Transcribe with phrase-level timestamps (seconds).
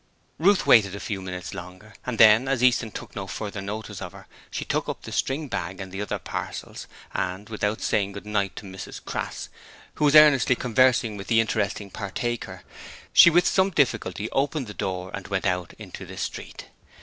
[0.39, 4.13] Ruth waited a few minutes longer, and then as Easton took no further notice of
[4.13, 8.19] her, she took up the string bag and the other parcels, and without staying to
[8.19, 9.49] say good night to Mrs Crass
[10.01, 12.63] who was earnestly conversing with the interesting Partaker
[13.13, 16.65] she with some difficulty opened the door and went out into the street.